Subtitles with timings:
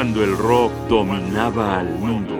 [0.00, 2.34] cuando el rock dominaba al mundo.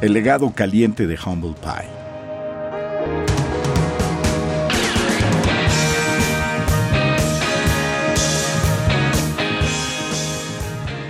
[0.00, 1.90] El legado caliente de Humble Pie.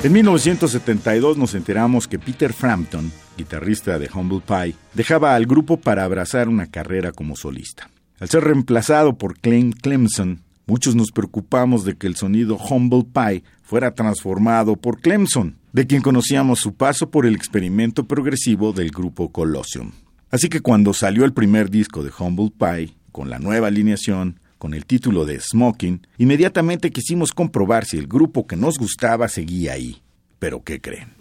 [0.05, 6.05] En 1972 nos enteramos que Peter Frampton, guitarrista de Humble Pie, dejaba al grupo para
[6.05, 7.91] abrazar una carrera como solista.
[8.21, 13.43] Al ser reemplazado por Clem Clemson, muchos nos preocupamos de que el sonido Humble Pie
[13.63, 19.33] fuera transformado por Clemson, de quien conocíamos su paso por el experimento progresivo del grupo
[19.33, 19.91] Colosseum.
[20.31, 24.75] Así que cuando salió el primer disco de Humble Pie, con la nueva alineación, con
[24.75, 30.03] el título de Smoking, inmediatamente quisimos comprobar si el grupo que nos gustaba seguía ahí.
[30.39, 31.15] Pero ¿qué creen?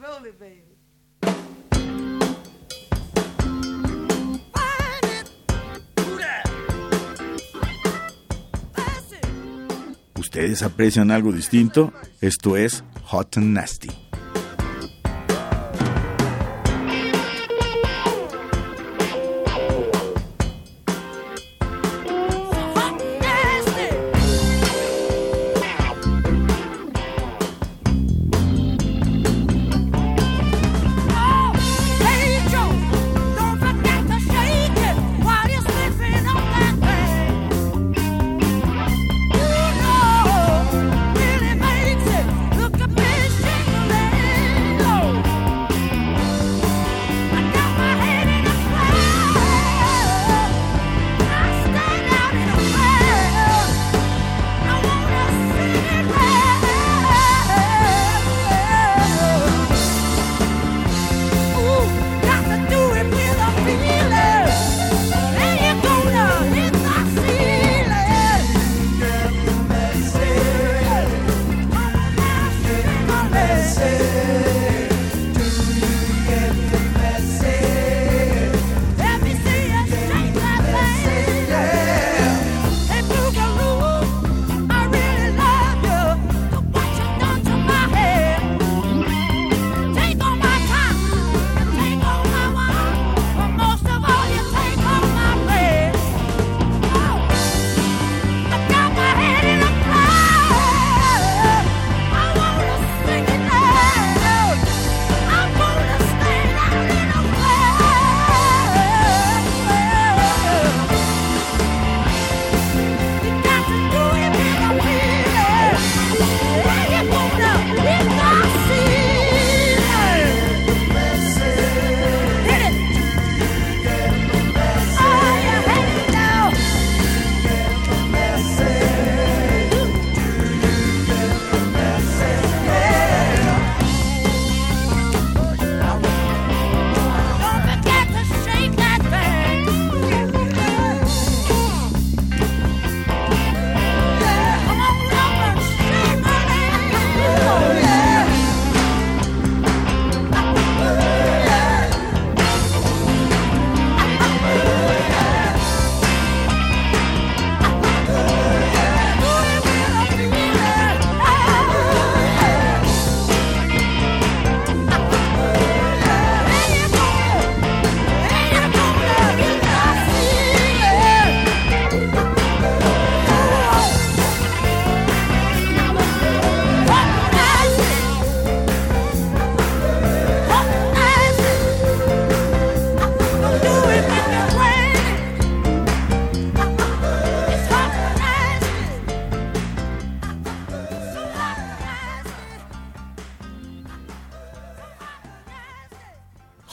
[10.34, 11.94] ¿Ustedes aprecian algo distinto?
[12.20, 14.03] Esto es Hot and Nasty.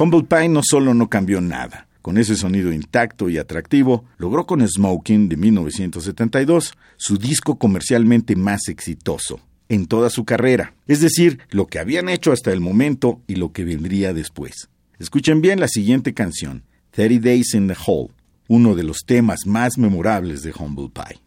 [0.01, 4.67] Humble Pie no solo no cambió nada, con ese sonido intacto y atractivo, logró con
[4.67, 11.67] Smoking de 1972 su disco comercialmente más exitoso en toda su carrera, es decir, lo
[11.67, 14.71] que habían hecho hasta el momento y lo que vendría después.
[14.99, 16.63] Escuchen bien la siguiente canción,
[16.93, 18.09] 30 Days in the Hole,
[18.49, 21.21] uno de los temas más memorables de Humble Pie.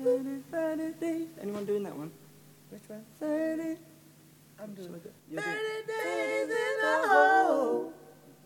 [0.00, 2.12] Anyone doing that one?
[2.70, 3.04] Which one?
[3.18, 3.76] 30.
[4.60, 5.12] I'm doing it.
[5.34, 5.42] 30
[5.86, 7.92] days in the hole.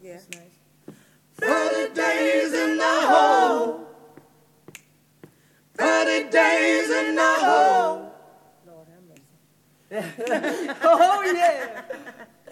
[0.03, 0.13] Yeah.
[0.15, 0.97] That's nice.
[1.37, 3.87] 30 days in the hole.
[5.77, 8.13] 30 days in the hole.
[8.67, 10.75] Lord have mercy.
[10.83, 11.83] oh, yeah.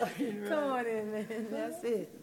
[0.49, 1.47] Come on in, man.
[1.51, 2.20] That's it.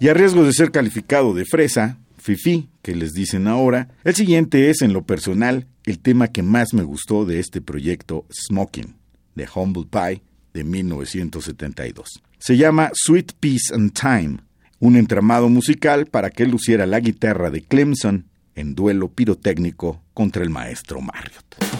[0.00, 4.70] Y a riesgo de ser calificado de fresa, fifi, que les dicen ahora, el siguiente
[4.70, 8.94] es, en lo personal, el tema que más me gustó de este proyecto Smoking,
[9.34, 10.22] de Humble Pie,
[10.54, 12.22] de 1972.
[12.38, 14.38] Se llama Sweet Peace and Time,
[14.78, 20.50] un entramado musical para que luciera la guitarra de Clemson en duelo pirotécnico contra el
[20.50, 21.77] maestro Marriott.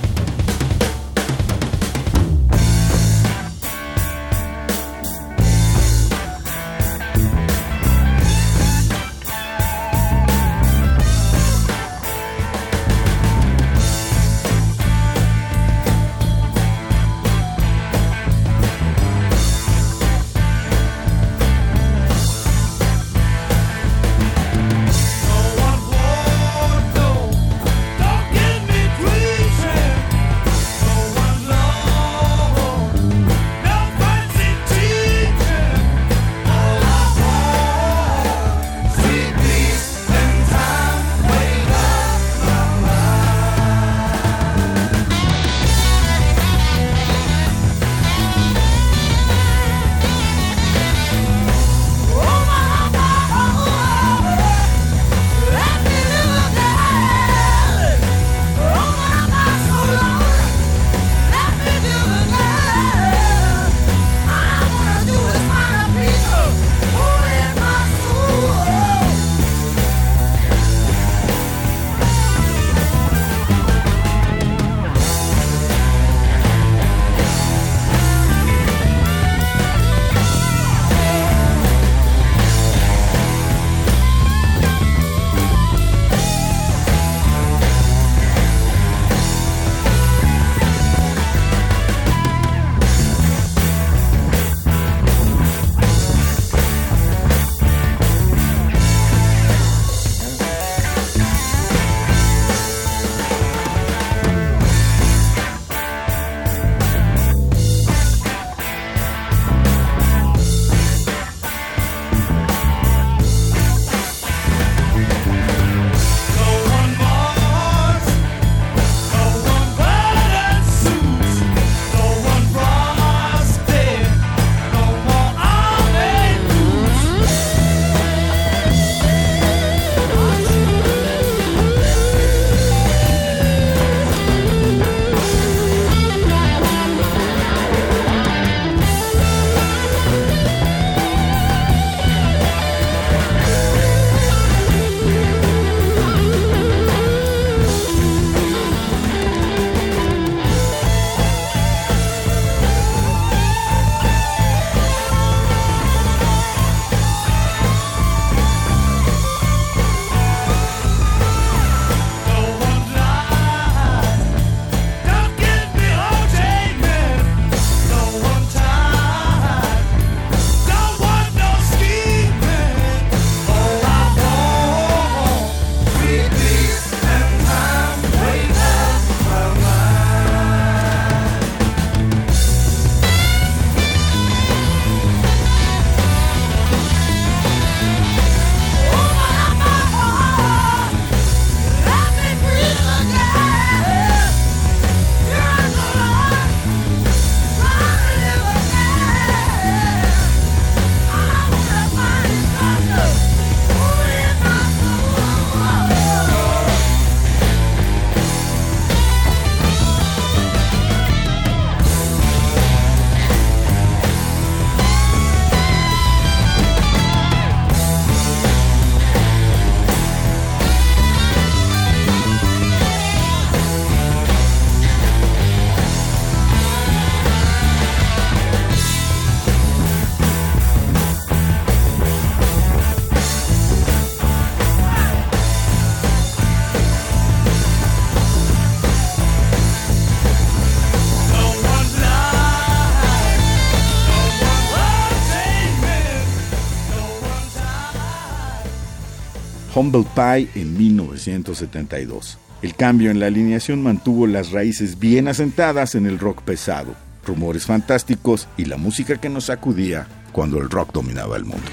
[249.79, 252.37] Humble Pie en 1972.
[252.63, 257.67] El cambio en la alineación mantuvo las raíces bien asentadas en el rock pesado, rumores
[257.67, 261.71] fantásticos y la música que nos sacudía cuando el rock dominaba el mundo.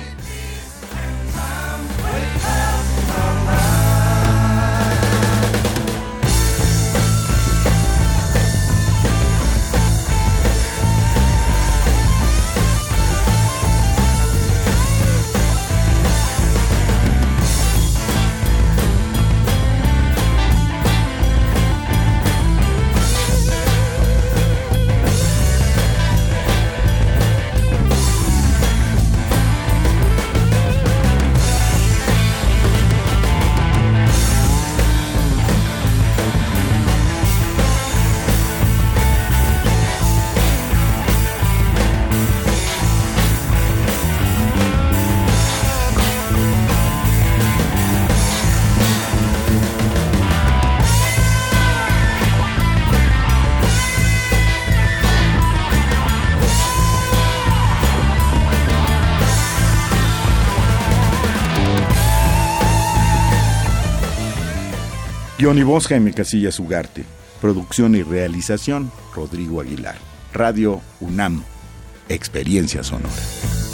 [65.38, 67.04] Guión y Jaime Casillas Ugarte.
[67.42, 69.98] Producción y realización Rodrigo Aguilar.
[70.34, 71.44] Radio UNAM.
[72.08, 73.65] Experiencia sonora.